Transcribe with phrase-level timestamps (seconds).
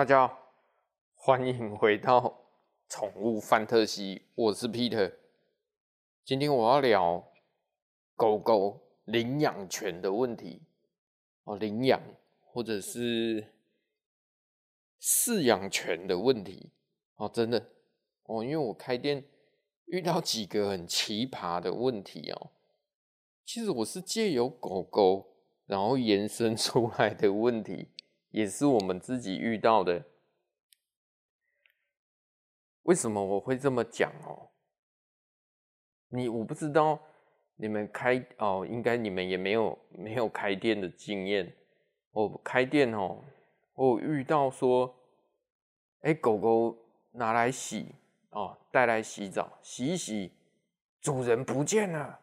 [0.00, 0.54] 大家好，
[1.14, 2.40] 欢迎回到
[2.88, 5.12] 宠物范特西，我是 Peter。
[6.24, 7.30] 今天我要聊
[8.16, 10.62] 狗狗领养权的问题
[11.44, 12.00] 哦，领养
[12.40, 13.52] 或者是
[15.02, 16.70] 饲养权的问题
[17.16, 17.66] 哦，真的
[18.22, 19.22] 哦，因为我开店
[19.84, 22.52] 遇到几个很奇葩的问题哦。
[23.44, 27.88] 其实我是借由狗狗，然后延伸出来的问题。
[28.30, 30.04] 也是我们自己遇到的。
[32.82, 34.50] 为什么我会这么讲哦？
[36.08, 36.98] 你我不知道
[37.54, 41.54] 你们开哦，应该你们也没有没有开店的经验。
[42.10, 43.22] 我开店哦，
[43.74, 44.92] 我遇到说，
[46.00, 46.76] 哎，狗狗
[47.12, 47.94] 拿来洗
[48.30, 50.32] 哦，带来洗澡，洗一洗，
[51.00, 52.20] 主人不见了，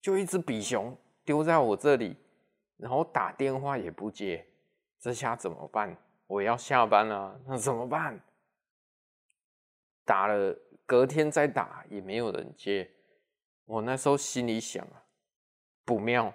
[0.00, 2.16] 就一只比熊丢在我这里。
[2.78, 4.46] 然后打电话也不接，
[4.98, 5.96] 这下怎么办？
[6.26, 8.20] 我要下班了，那怎么办？
[10.04, 12.90] 打了，隔天再打也没有人接。
[13.64, 15.04] 我那时候心里想啊，
[15.84, 16.32] 不妙，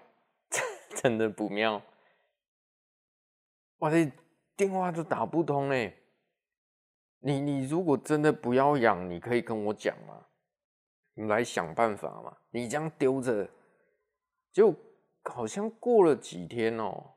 [1.02, 1.82] 真的不妙。
[3.78, 4.12] 我的
[4.56, 5.98] 电话都打不通嘞。
[7.20, 10.28] 你你如果真的不要养，你可以跟我讲嘛，
[11.14, 12.38] 你来想办法嘛。
[12.50, 13.50] 你这样丢着，
[14.52, 14.76] 就。
[15.24, 17.16] 好像过了几天哦，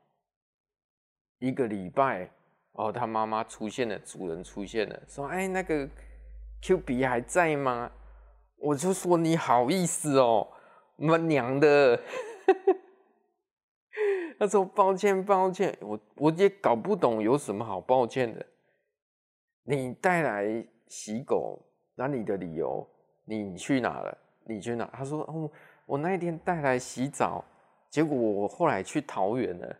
[1.39, 2.31] 一个礼拜
[2.73, 5.89] 哦，他妈妈出现了，主人出现了，说：“哎，那个
[6.61, 7.91] Q 比还在吗？”
[8.57, 10.47] 我就说：“你好意思哦，
[10.95, 12.01] 妈娘的！”
[14.39, 18.45] 他说：“抱歉，抱歉，我我也搞不懂有什么好抱歉的。
[19.63, 21.59] 你带来洗狗，
[21.95, 22.87] 那你的理由，
[23.25, 24.17] 你去哪了？
[24.45, 25.51] 你去哪？”他说：“哦，
[25.85, 27.43] 我那一天带来洗澡。”
[27.97, 29.75] 结果我后来去桃园了，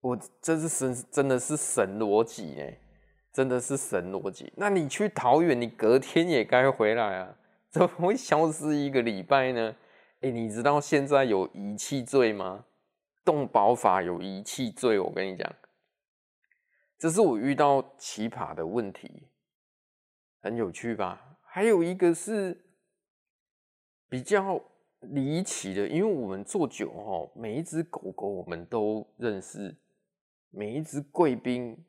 [0.00, 2.76] 我这是神，真的是神逻辑哎，
[3.32, 4.52] 真的是神逻辑。
[4.56, 7.36] 那你去桃园，你隔天也该回来啊，
[7.70, 9.76] 怎么会消失一个礼拜呢？
[10.22, 12.64] 哎，你知道现在有遗弃罪吗？
[13.24, 15.48] 动保法有遗弃罪，我跟你讲，
[16.98, 19.28] 这是我遇到奇葩的问题，
[20.40, 21.38] 很有趣吧？
[21.44, 22.64] 还有一个是
[24.08, 24.60] 比较。
[25.02, 29.76] 离奇的，因为我们做酒哈，每一只狗狗我们都认识，
[30.50, 31.84] 每一只贵宾、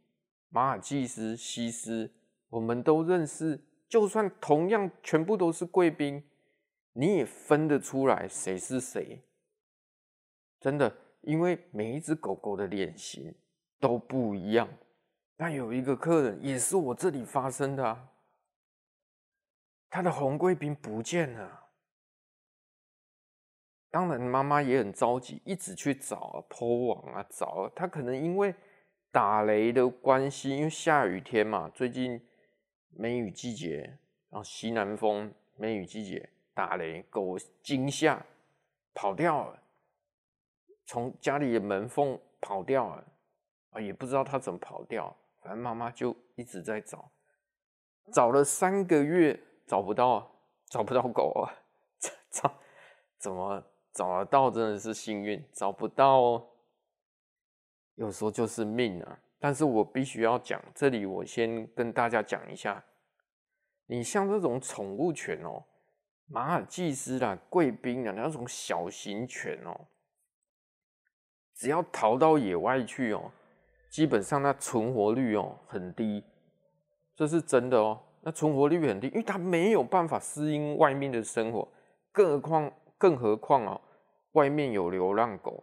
[0.50, 2.12] 马尔济斯、西施，
[2.50, 3.60] 我们都认识。
[3.88, 6.24] 就算同样全部都是贵宾，
[6.94, 9.22] 你也分得出来谁是谁。
[10.60, 13.36] 真的，因为每一只狗狗的脸型
[13.80, 14.68] 都不一样。
[15.38, 18.10] 那有一个客人也是我这里发生的啊，
[19.90, 21.63] 他的红贵宾不见了。
[23.94, 27.72] 当然，妈妈也很着急，一直去找啊，铺网啊，找啊。
[27.76, 28.52] 他可能因为
[29.12, 32.20] 打雷的关系，因为下雨天嘛，最近
[32.90, 33.82] 梅雨季节，
[34.32, 38.26] 然后西南风，梅雨季节打雷，狗惊吓
[38.96, 39.62] 跑掉了，
[40.88, 43.06] 从家里的门缝跑掉了
[43.70, 47.12] 啊，也不知道它怎么跑掉，反正妈妈就一直在找，
[48.12, 51.54] 找了三个月找不到，找不到狗啊，
[52.32, 52.52] 找
[53.20, 53.64] 怎么？
[53.94, 56.48] 找得到真的是幸运，找不到哦，
[57.96, 59.20] 有时候就是命啊。
[59.40, 62.84] 但是我必须要讲，这里我先跟大家讲一下，
[63.86, 65.64] 你像这种宠物犬哦，
[66.26, 69.88] 马尔济斯啦、贵宾啊那种小型犬哦，
[71.54, 73.32] 只要逃到野外去哦，
[73.90, 76.24] 基本上那存活率哦很低，
[77.16, 78.02] 这是真的哦。
[78.22, 81.68] 那存活率很低，因为它没有办法适应外面的生活，
[82.12, 82.74] 更何况。
[83.04, 83.82] 更何况啊，
[84.32, 85.62] 外面有流浪狗，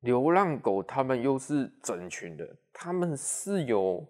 [0.00, 4.02] 流浪狗它们又是整群的，它们是有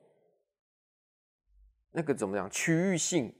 [1.91, 3.34] 那个怎么讲区域性，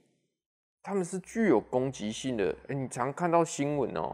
[0.81, 2.53] 它们是具有攻击性的。
[2.67, 4.13] 欸，你常看到新闻哦，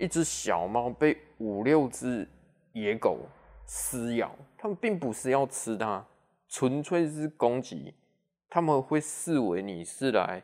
[0.00, 2.28] 一只小猫被五六只
[2.72, 3.20] 野狗
[3.66, 6.04] 撕咬，它们并不是要吃它，
[6.48, 7.94] 纯粹是攻击，
[8.50, 10.42] 他们会视为你是来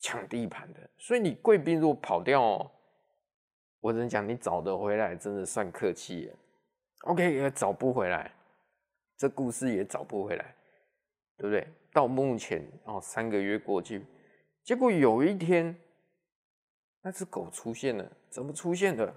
[0.00, 2.72] 抢地盘的，所以你贵宾如果跑掉哦。
[3.86, 6.34] 我只能讲，你找得回来，真的算客气了。
[7.02, 8.32] OK，也找不回来，
[9.16, 10.56] 这故事也找不回来，
[11.36, 11.68] 对不对？
[11.92, 14.04] 到目前哦，三个月过去，
[14.64, 15.78] 结果有一天，
[17.00, 19.14] 那只狗出现了，怎么出现的？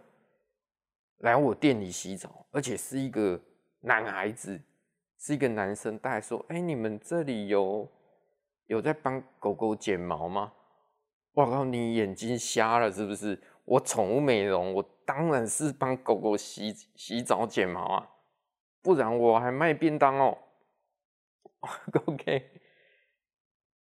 [1.18, 3.42] 来我店里洗澡，而且是一个
[3.80, 4.62] 男孩子，
[5.18, 7.90] 是一个男生，大概说：“哎，你们这里有
[8.68, 10.54] 有在帮狗狗剪毛吗？”
[11.34, 13.42] 我靠，你眼睛瞎了是不是？
[13.70, 18.10] 我宠物美容，我当然是帮狗狗洗洗澡、剪毛啊，
[18.82, 20.36] 不然我还卖便当哦。
[22.08, 22.50] OK。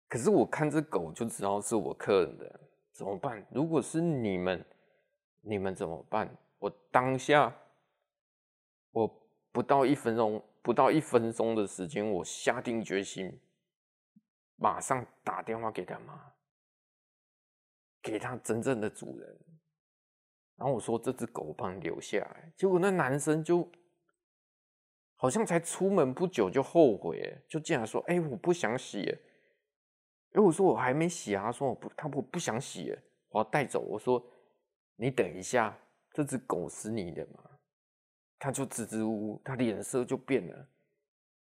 [0.09, 2.59] 可是我看这狗就知道是我客人的，
[2.91, 3.45] 怎么办？
[3.49, 4.65] 如果是你们，
[5.39, 6.29] 你们怎么办？
[6.59, 7.55] 我当下，
[8.91, 9.07] 我
[9.53, 13.39] 不到一分钟，不到一分钟的时间，我下定决心，
[14.57, 16.33] 马上打电话给他妈，
[18.01, 19.37] 给他真正的主人。
[20.57, 23.71] 然后我说：“这只狗帮你留下来。”结果那男生就
[25.15, 29.03] 好像才出门不久就后悔，就进来说：“哎，我不想洗。”
[30.33, 31.43] 哎，我说我还没洗啊。
[31.43, 32.97] 他说我不，他不不想洗，
[33.29, 33.81] 我要带走。
[33.81, 34.23] 我说
[34.95, 35.77] 你等一下，
[36.11, 37.51] 这只狗是你的吗？
[38.39, 40.69] 他就支支吾吾，他脸色就变了。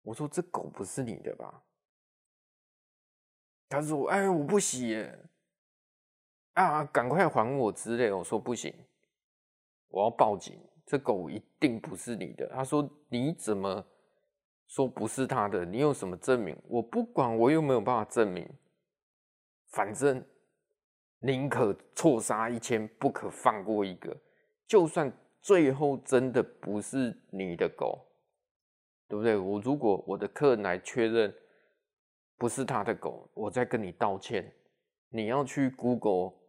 [0.01, 1.63] 我说这狗不是你的吧？
[3.69, 5.19] 他说：“哎，我不洗耶。”
[6.53, 6.83] 啊！
[6.85, 8.73] 赶快还我之类，我说不行，
[9.89, 10.59] 我要报警。
[10.85, 12.47] 这狗一定不是你的。
[12.47, 13.85] 他说：“你怎么
[14.67, 15.65] 说不是他的？
[15.65, 18.49] 你有什么证明？”我不管，我又没有办法证明。
[19.71, 20.23] 反正
[21.19, 24.15] 宁可错杀一千，不可放过一个。
[24.65, 25.11] 就算
[25.41, 28.07] 最后真的不是你的狗，
[29.09, 29.35] 对不对？
[29.35, 31.35] 我如果我的客人来确认
[32.37, 34.49] 不是他的狗，我再跟你道歉。
[35.09, 36.46] 你要去 Google。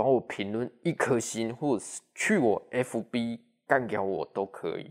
[0.00, 4.90] 把我评论一颗星，或者是去我 FB 干掉我都可以，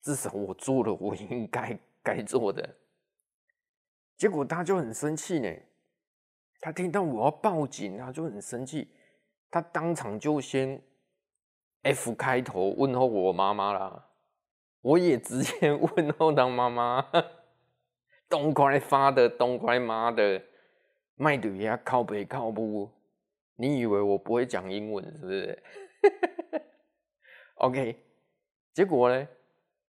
[0.00, 2.66] 至少我做了我应该该做的。
[4.16, 5.54] 结果他就很生气呢，
[6.58, 8.88] 他听到我要报警，他就很生气，
[9.50, 10.80] 他当场就先
[11.82, 14.06] F 开头问候我妈妈啦，
[14.80, 17.06] 我也直接 问候他妈妈，
[18.26, 20.42] 东块发的，东块妈的，
[21.16, 22.90] 卖对呀，靠北靠不。
[23.56, 25.62] 你以为我不会讲英文是不是
[27.56, 27.96] ？OK，
[28.74, 29.28] 结果呢，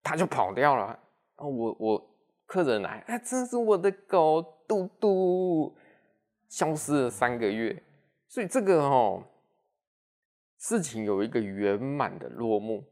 [0.03, 0.99] 他就跑掉了。
[1.37, 2.15] 我我
[2.45, 5.75] 客人来，哎，这是我的狗嘟嘟，
[6.47, 7.81] 消失了三个月。
[8.27, 9.23] 所以这个哦，
[10.59, 12.83] 事情有一个圆满的落幕。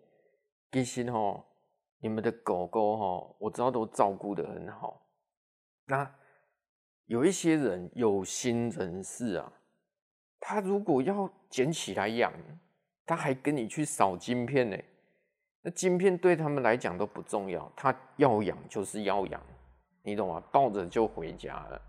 [0.71, 1.45] 其实哦，
[1.99, 5.05] 你们的狗狗哦，我知道都照顾得很好。
[5.85, 6.15] 那
[7.05, 9.53] 有一些人有心人士啊。
[10.45, 12.33] 他如果要捡起来养，
[13.05, 14.77] 他还跟你去扫晶片呢。
[15.61, 19.41] 那晶片对他们来讲都不重要，他要养就是要养，
[20.01, 20.43] 你懂吗？
[20.51, 21.81] 抱着就回家了。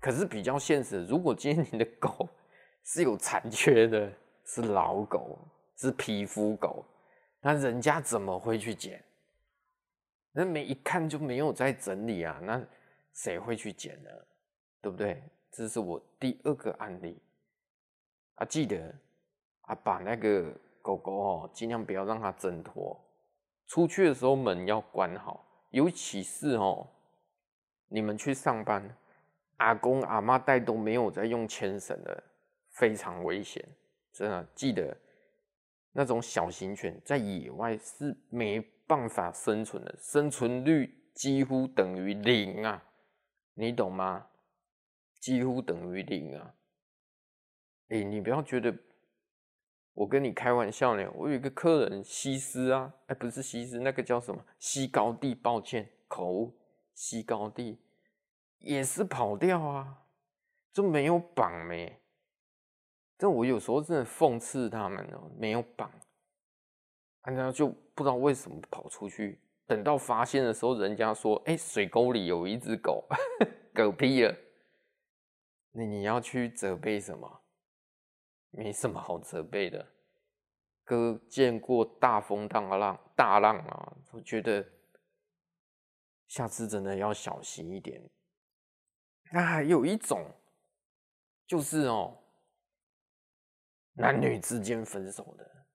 [0.00, 2.26] 可是比较现实，如果今天你的狗
[2.82, 4.10] 是有残缺的，
[4.46, 5.38] 是老狗，
[5.76, 6.86] 是皮肤狗，
[7.42, 9.04] 那人家怎么会去捡？
[10.32, 12.66] 那没一看就没有在整理啊，那
[13.12, 14.08] 谁会去捡呢？
[14.80, 15.22] 对不对？
[15.50, 17.20] 这是我第二个案例。
[18.36, 18.94] 啊，记得
[19.62, 22.98] 啊，把那个狗狗哦，尽量不要让它挣脱。
[23.66, 26.86] 出去的时候门要关好，尤其是哦，
[27.88, 28.96] 你们去上班，
[29.58, 32.22] 阿公阿妈带都没有在用牵绳的，
[32.70, 33.64] 非常危险。
[34.12, 34.96] 真的，记得
[35.92, 42.82] 那种小型犬在野外是没办法生存的，生存率几乎等于零啊，
[43.54, 44.26] 你懂吗？
[45.20, 46.54] 几乎等于零啊。
[47.92, 48.74] 哎、你不要觉得
[49.92, 51.06] 我跟你开玩笑呢。
[51.14, 55.34] 我有一个客人西施啊，哎、不是西施，那个叫什么西高地？
[55.34, 56.50] 抱歉，口，
[56.94, 57.78] 西高地
[58.60, 60.04] 也是跑掉啊，
[60.72, 62.00] 就没有绑没。
[63.18, 65.92] 这我有时候真的讽刺他们哦，没有绑，
[67.26, 69.38] 人家就不知道为什么跑出去。
[69.66, 73.06] 等到发现的时候，人家说：“哎、水沟里有一只狗，
[73.74, 74.34] 狗屁了。”
[75.72, 77.41] 那你要去责备什么？
[78.54, 79.86] 没什么好责备的，
[80.84, 84.62] 哥见过大风大浪大浪啊，我觉得
[86.28, 88.10] 下次真的要小心一点。
[89.32, 90.30] 那还有一种，
[91.46, 92.22] 就是哦，
[93.94, 95.66] 男女之间分手的，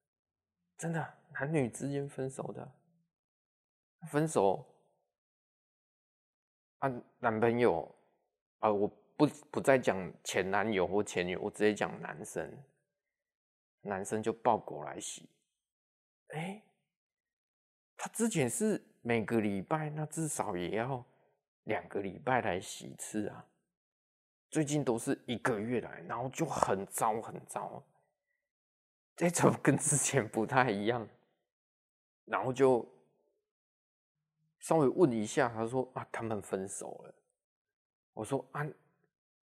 [0.76, 2.72] 真的男女之间分手的，
[4.08, 4.64] 分手
[6.78, 7.92] 啊，男朋友
[8.60, 8.88] 啊，我。
[9.18, 12.50] 不不再讲前男友或前女友，我直接讲男生。
[13.82, 15.28] 男生就抱狗来洗，
[16.28, 16.62] 哎、
[17.96, 21.04] 他之前是每个礼拜，那至少也要
[21.64, 23.46] 两个礼拜来洗一次啊。
[24.50, 27.82] 最近都是一个月来，然后就很糟很糟。
[29.16, 31.08] 这怎么跟之前不太一样？
[32.24, 32.86] 然后就
[34.58, 37.14] 稍微问一下，他说啊，他们分手了。
[38.12, 38.68] 我说啊。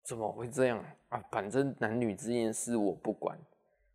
[0.06, 1.20] 怎么会这样啊？
[1.32, 3.38] 反正男女之间事我不管。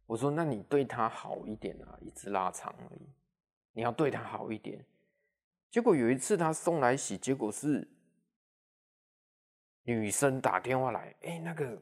[0.07, 3.09] 我说，那你对他好一点啊，一直拉长而已。
[3.73, 4.85] 你要对他好一点。
[5.71, 7.89] 结果有一次他送来洗，结果是
[9.85, 11.81] 女生打电话来，哎、那个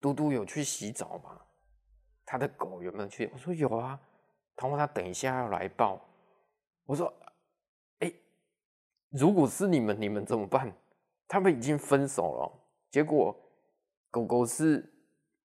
[0.00, 1.40] 嘟嘟有去洗澡吗？
[2.26, 3.30] 他的狗有没有去？
[3.32, 4.00] 我说有啊，
[4.56, 6.04] 他说他等一下要来抱。
[6.84, 7.14] 我说，
[8.00, 8.12] 哎、
[9.10, 10.76] 如果是你们，你们怎么办？
[11.32, 12.52] 他们已经分手了，
[12.90, 13.34] 结果
[14.10, 14.86] 狗狗是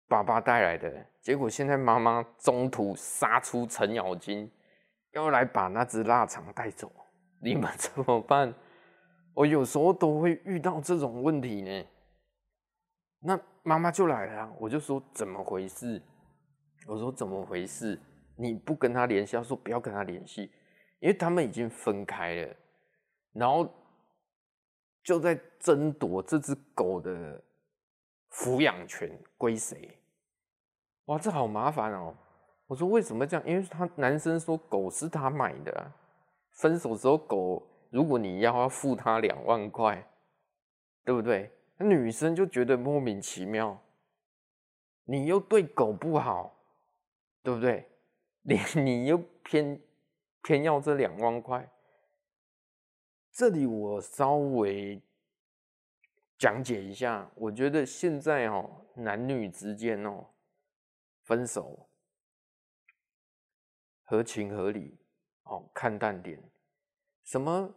[0.06, 4.52] 爸爸带来的，结果现在妈妈中途杀出程咬金，
[5.14, 6.92] 要来把那只腊肠带走，
[7.42, 8.54] 你们怎么办？
[9.34, 11.86] 我有时候都会遇到这种问题呢。
[13.22, 16.02] 那妈妈就来了，我就说怎么回事？
[16.86, 17.98] 我说怎么回事？
[18.36, 20.52] 你不跟他联系，他说不要跟他联系，
[21.00, 22.56] 因为他们已经分开了，
[23.32, 23.74] 然后
[25.08, 27.42] 就在争夺这只狗的
[28.30, 29.98] 抚养权归谁。
[31.06, 32.14] 哇，这好麻烦哦！
[32.66, 33.48] 我说为什么这样？
[33.48, 35.92] 因为他男生说狗是他买的，
[36.52, 37.66] 分手之后狗。
[37.90, 40.06] 如果你要要付他两万块，
[41.06, 41.50] 对不对？
[41.78, 43.82] 那女生就觉得莫名其妙，
[45.06, 46.54] 你又对狗不好，
[47.42, 47.90] 对不对？
[48.44, 49.80] 你你又偏
[50.44, 51.66] 偏要这两万块，
[53.38, 55.00] 这里我稍微
[56.40, 57.30] 讲解一下。
[57.36, 60.26] 我觉得现在哦，男女之间哦，
[61.22, 61.88] 分手
[64.06, 64.98] 合情合理
[65.44, 66.42] 哦，看淡点。
[67.26, 67.72] 什么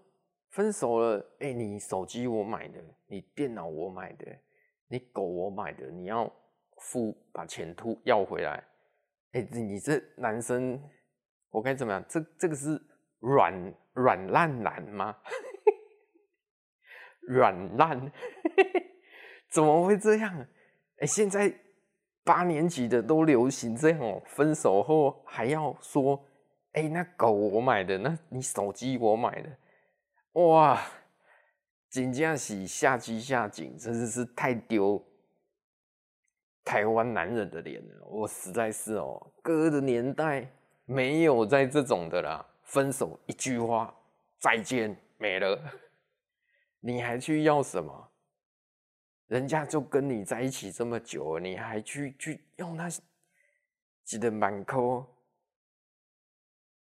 [0.49, 1.37] 分手了？
[1.41, 4.35] 哎、你手机我买的，你电脑我买的，
[4.89, 6.33] 你狗我买的，你要
[6.79, 8.67] 付把钱吐要回来。
[9.33, 10.83] 哎、欸，你这男生，
[11.51, 12.03] 我该怎么样？
[12.09, 12.81] 这这个是
[13.19, 15.15] 软软烂男吗？
[17.31, 18.13] 软烂？
[19.49, 20.39] 怎么会这样？
[20.39, 20.47] 哎、
[21.01, 21.53] 欸，现在
[22.25, 26.25] 八年级的都流行这样哦，分手后还要说。
[26.73, 29.51] 哎、那狗我买的，那你手机我买的，
[30.35, 30.81] 哇，
[31.91, 35.05] 真正是下机下井，真的是太丢
[36.65, 38.07] 台湾男人的脸了。
[38.07, 40.49] 我实在是哦，哥的年代
[40.85, 43.93] 没有在这种的啦，分手一句话，
[44.39, 45.61] 再见没了，
[46.81, 48.09] 你还去要什么？
[49.29, 52.91] 人家就跟你在一起这么久，你还去去用那
[54.03, 55.07] 几的满抠。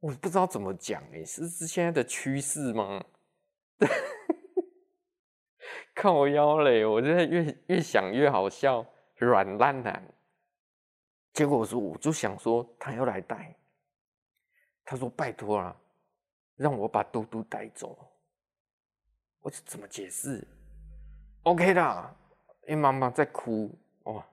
[0.01, 3.05] 我不知道怎么讲哎，是是现在的趋势吗？
[5.95, 6.85] 靠腰嘞！
[6.85, 8.85] 我现在越越想越好笑，
[9.17, 10.03] 软烂男。
[11.33, 13.55] 结果我说，我就想说他要来带，
[14.85, 15.81] 他说拜托了，
[16.57, 18.12] 让我把嘟嘟带走。
[19.43, 20.47] 我这怎么解释
[21.43, 22.17] ？OK 的，
[22.69, 24.25] 因为妈妈在哭哦。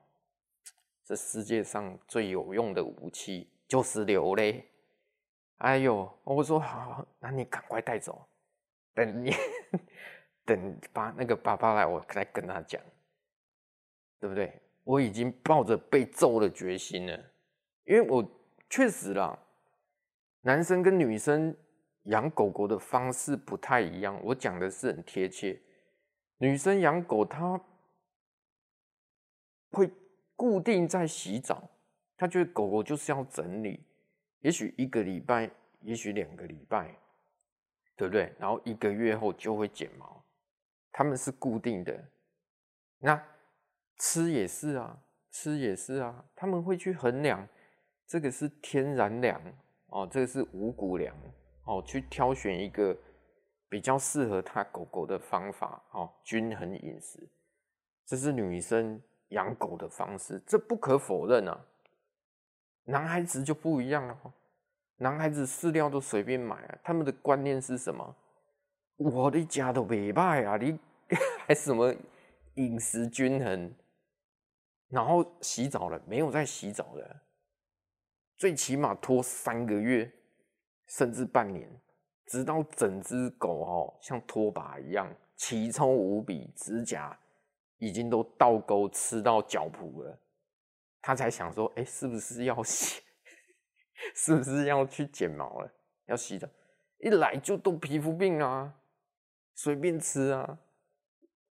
[1.04, 4.64] 这世界上最有用的武器就是流泪。
[5.56, 8.24] 哎呦，我说好，那你赶快带走，
[8.94, 9.34] 等你
[10.46, 12.80] 等爸那个爸爸来，我再跟他讲，
[14.20, 14.62] 对不对？
[14.84, 17.18] 我已经抱着被揍的决心了，
[17.84, 18.24] 因为我
[18.70, 19.36] 确实啦，
[20.42, 21.54] 男生跟女生
[22.04, 24.20] 养狗狗的方式不太一样。
[24.24, 25.60] 我讲的是很贴切，
[26.38, 27.60] 女生养狗，她
[29.70, 29.90] 会
[30.34, 31.70] 固定在洗澡，
[32.16, 33.84] 她觉得狗狗就是要整理。
[34.40, 35.50] 也许一个礼拜，
[35.82, 36.96] 也许两个礼拜，
[37.94, 38.34] 对不对？
[38.38, 40.24] 然后一个月后就会剪毛，
[40.90, 42.02] 他们是固定的。
[42.98, 43.22] 那
[43.98, 44.98] 吃也是啊，
[45.30, 47.46] 吃也是啊，他们会去衡量
[48.06, 49.40] 这个是天然粮
[49.88, 51.14] 哦，这个是五谷粮
[51.64, 52.96] 哦，去挑选一个
[53.68, 57.28] 比较适合他狗狗的方法哦，均衡饮食，
[58.04, 61.66] 这是女生养狗的方式，这不可否认啊。
[62.84, 64.34] 男孩子就不一样了，
[64.96, 68.16] 男孩子饲料都随便买啊，他们的观念是什么？
[68.96, 70.78] 我的家都没卖啊，你
[71.46, 71.94] 还什么
[72.54, 73.72] 饮食均衡？
[74.88, 76.32] 然后洗澡了没有？
[76.32, 77.20] 在洗澡的，
[78.36, 80.10] 最起码拖三个月，
[80.90, 81.70] 甚至半年，
[82.26, 87.18] 直到整只狗哦像拖把一样奇臭无比，指甲
[87.78, 90.20] 已经都倒钩吃到脚蹼了。
[91.00, 93.02] 他才想说，哎、是不是要洗？
[94.14, 95.72] 是不是要去剪毛了？
[96.06, 96.50] 要洗的，
[96.98, 98.74] 一来就都皮肤病啊，
[99.54, 100.58] 随便吃啊。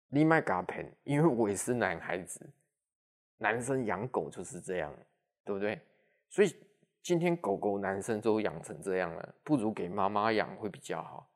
[0.09, 2.53] 你买嘎盆，因为我也是男孩子，
[3.37, 4.93] 男生养狗就是这样，
[5.45, 5.81] 对不对？
[6.29, 6.53] 所以
[7.03, 11.31] 今天狗狗男生都养成这样了，不如给妈妈养会比较好。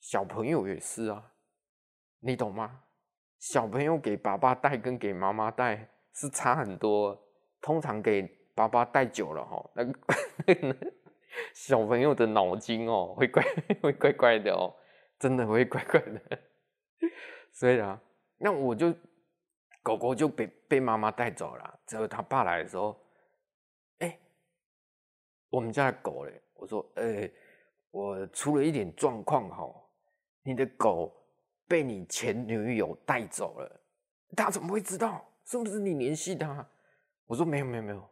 [0.00, 1.32] 小朋友也是啊，
[2.20, 2.82] 你懂吗？
[3.38, 7.22] 小朋友给爸爸带跟给妈妈带是差很多。
[7.60, 8.22] 通常给
[8.54, 9.92] 爸爸带久了哈，那个
[11.52, 13.42] 小朋友的脑筋哦，会怪
[13.82, 14.72] 会怪怪的哦，
[15.18, 16.20] 真的会怪怪的。
[17.52, 18.00] 所以啊，
[18.38, 18.94] 那我就
[19.82, 21.80] 狗狗就被被妈妈带走了。
[21.86, 22.96] 之后他爸来的时候，
[25.50, 27.30] 我们家的狗嘞，我说，哎、
[27.90, 29.74] 我出了一点状况哈，
[30.42, 31.12] 你的狗
[31.66, 33.80] 被你前女友带走了，
[34.36, 35.24] 他怎么会知道？
[35.44, 36.68] 是不是你联系他？
[37.26, 38.10] 我说没有没有没有，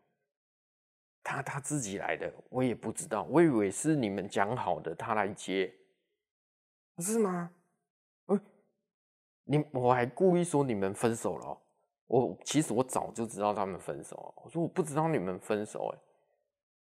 [1.22, 5.74] 他他自己来的，我也不知道，我以为是你们讲好的，他来接，
[6.98, 7.50] 是吗？
[9.46, 11.60] 你我还故意说你们分手了，
[12.06, 14.42] 我其实我早就知道他们分手了。
[14.42, 15.98] 我说我不知道你们分手，哎，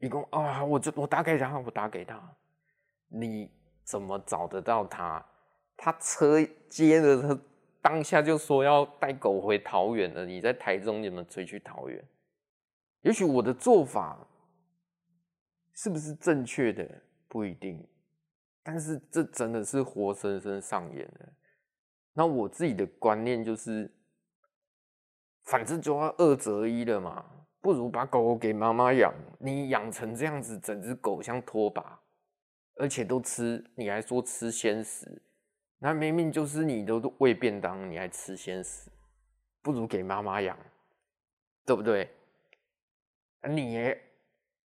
[0.02, 2.20] 一共啊，我就我打给他，我打给他，
[3.06, 3.48] 你
[3.84, 5.24] 怎么找得到他？
[5.76, 7.40] 他车接了他，
[7.80, 10.26] 当下就说要带狗回桃园了。
[10.26, 12.04] 你在台中，你们追去桃园？
[13.02, 14.26] 也许我的做法
[15.72, 16.84] 是不是正确的
[17.28, 17.88] 不一定，
[18.64, 21.32] 但是这真的是活生生上演的。
[22.12, 23.88] 那我自己的观念就是，
[25.44, 27.24] 反正就要二择一了嘛，
[27.62, 29.14] 不如把狗狗给妈妈养。
[29.38, 31.98] 你养成这样子，整只狗像拖把，
[32.76, 35.22] 而且都吃，你还说吃鲜食，
[35.78, 38.90] 那明明就是你都喂便当，你还吃鲜食，
[39.62, 40.58] 不如给妈妈养，
[41.64, 42.10] 对不对？
[43.48, 44.00] 你也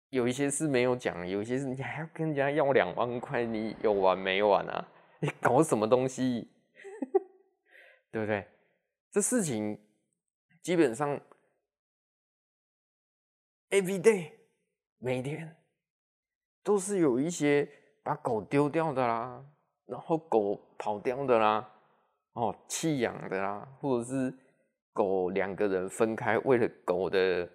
[0.10, 4.88] 有一些事没有讲，有一些事你还要跟人家要两万块，你有完没完啊？
[5.20, 6.50] 你搞什么东西？
[8.12, 8.48] 对不对？
[9.12, 9.80] 这事情
[10.62, 11.20] 基本上
[13.74, 14.30] every day
[15.00, 15.56] 每天
[16.64, 17.68] 都是有一些
[18.04, 19.44] 把狗丢掉的啦，
[19.88, 21.68] 然后狗跑掉的啦，
[22.34, 24.32] 哦弃养的啦，或者是
[24.92, 27.50] 狗两个人分开为了狗的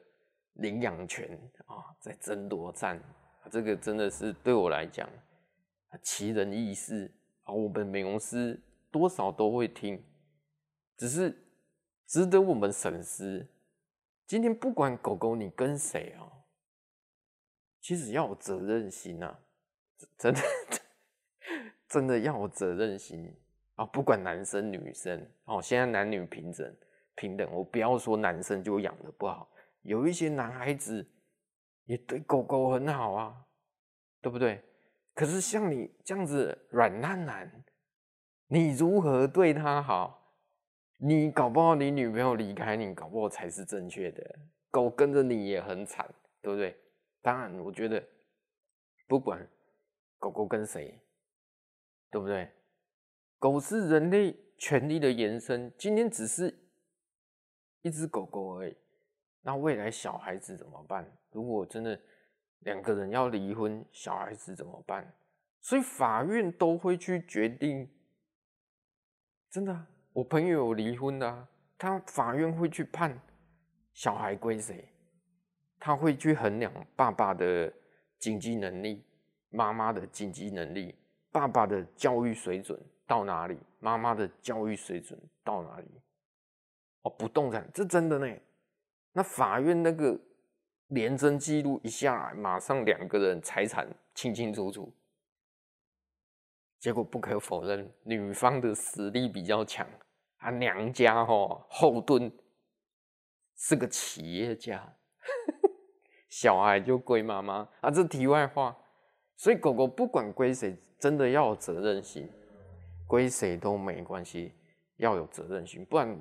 [0.54, 3.00] 领养权啊在争夺战，
[3.48, 5.08] 这个真的是对我来讲
[6.02, 7.14] 奇人异事
[7.44, 10.02] 啊，我们美容师多少都会听。
[10.96, 11.32] 只是
[12.08, 13.46] 值得我们深思。
[14.28, 16.44] 今天不管狗狗你跟谁哦，
[17.80, 19.40] 其实要有责任心啊，
[20.18, 20.40] 真的
[21.88, 23.34] 真的要有责任心
[23.76, 23.86] 啊！
[23.86, 26.76] 不管男生女生哦，现在男女平等
[27.14, 31.08] 平等，我不要说男生就养的不好，有一些男孩子
[31.86, 33.46] 也对狗狗很好啊，
[34.20, 34.62] 对不对？
[35.14, 37.64] 可是像你这样子软烂男，
[38.48, 40.17] 你如何对他好？
[41.00, 44.38] 你搞不好你女朋友离开你，搞不好才是正确的。
[44.70, 46.76] 狗跟着你也很惨，对不对？
[47.22, 48.04] 当然，我觉得
[49.06, 49.48] 不管
[50.18, 51.00] 狗狗跟谁，
[52.10, 52.50] 对不对？
[53.38, 55.72] 狗是人类权利的延伸。
[55.78, 56.52] 今天只是
[57.82, 58.76] 一只狗狗而已，
[59.42, 61.16] 那未来小孩子怎么办？
[61.30, 61.98] 如果真的
[62.60, 65.14] 两个人要离婚，小孩子怎么办？
[65.60, 67.88] 所以法院都会去决定，
[69.48, 69.86] 真的。
[70.12, 73.20] 我朋友离婚的啊，他法院会去判
[73.92, 74.88] 小孩归谁，
[75.78, 77.72] 他会去衡量爸爸的
[78.18, 79.04] 经济能力、
[79.50, 80.94] 妈妈的经济能力、
[81.30, 85.86] 爸爸的教育水准到哪里，妈妈的教育水准到哪里。
[87.02, 88.36] 哦，不动产这真的呢？
[89.12, 90.18] 那法院那个
[90.88, 94.92] 联征记录一下来，马上两个人财产清清楚楚。
[96.78, 99.86] 结果不可否认，女方的实力比较强。
[100.38, 102.30] 他娘家吼后盾
[103.56, 104.96] 是个企业家，
[106.30, 107.90] 小孩就归妈妈啊。
[107.90, 108.76] 这题外话，
[109.36, 112.30] 所以狗狗不管归谁，真的要有责任心，
[113.06, 114.54] 归谁都没关系，
[114.98, 116.16] 要有责任心，不然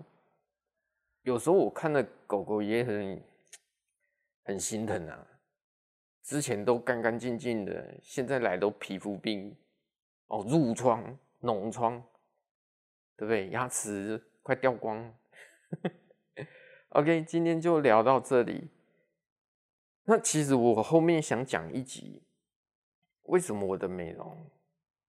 [1.21, 3.23] 有时候我看的狗狗也很
[4.45, 5.27] 很心疼啊。
[6.23, 9.55] 之前都干干净净的，现在来都皮肤病
[10.27, 12.03] 哦，褥疮、脓疮。
[13.19, 13.49] 对不对？
[13.49, 15.11] 牙齿快掉光。
[16.93, 18.69] OK，今天就聊到这里。
[20.03, 22.21] 那其实我后面想讲一集，
[23.23, 24.37] 为什么我的美容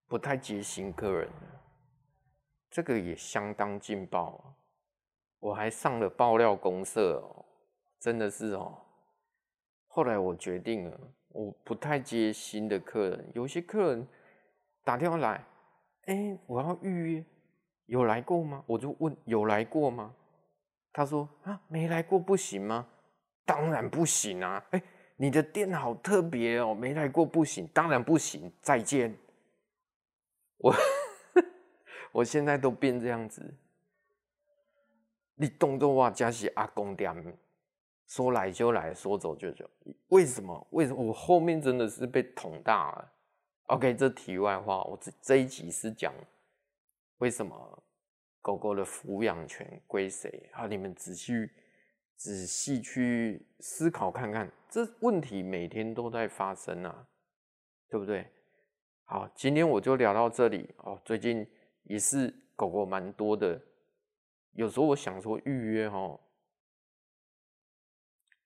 [0.07, 1.61] 不太接新客人呢？
[2.71, 4.57] 这个也相当劲爆。
[5.39, 7.45] 我还上了爆料公社哦，
[8.01, 8.81] 真的是哦。
[9.87, 13.31] 后来我决定了，我不太接新的客人。
[13.35, 14.09] 有些客人
[14.89, 15.45] 打电话来，
[16.07, 17.25] 哎，我要预约。
[17.85, 18.65] 有来过吗？
[18.67, 20.15] 我就问有来过吗？
[20.95, 22.89] 他说啊，没来过不行吗？
[23.45, 24.65] 当然不行啊！
[24.71, 24.83] 哎，
[25.17, 29.15] 你的店好特别哦，没来过不行，当然不行，再见。
[30.57, 30.75] 我
[32.13, 33.55] 我现在都变这样子，
[35.35, 37.39] 你动作哇，加是阿公店，
[38.07, 39.69] 说来就来，说走就走。
[40.09, 40.67] 为什么？
[40.71, 41.03] 为什么？
[41.03, 43.13] 我后面真的是被捅大了。
[43.69, 46.15] OK，这题外话，我这这一集是讲。
[47.19, 47.83] 为什么
[48.41, 50.49] 狗狗的抚养权归谁？
[50.55, 51.51] 好，你们仔细
[52.17, 57.07] 仔细去思考看看，这问题每天都在发生啊，
[57.91, 58.27] 对不对？
[59.05, 60.99] 好，今天我就聊到这里哦。
[61.05, 61.47] 最近
[61.83, 63.61] 也是狗狗蛮多的，
[64.53, 66.19] 有时候我想说预约哦，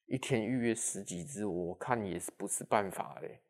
[0.07, 3.41] 一天预约十几只，我看也是不是办法嘞。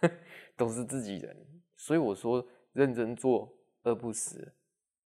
[0.56, 1.36] 都是自己人，
[1.76, 4.52] 所以我说认真做，饿不死。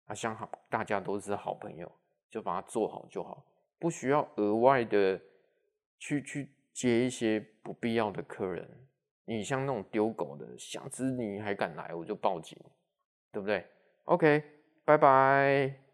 [0.06, 1.92] 啊，想好大家都是好朋友，
[2.30, 3.46] 就把它做好就好，
[3.80, 5.20] 不需要额外的
[6.00, 8.68] 去去接一些不必要的客人。
[9.26, 12.58] 你像那种丢狗的，想知你还敢来，我就报警，
[13.32, 13.66] 对不对
[14.06, 14.44] ？OK，
[14.84, 15.91] 拜拜。